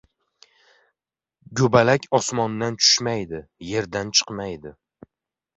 [1.59, 4.77] Go‘balak osmondan tushmaydi, yerdan chiqmaydi.